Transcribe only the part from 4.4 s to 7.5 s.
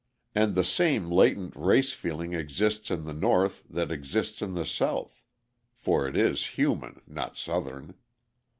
in the South (for it is human, not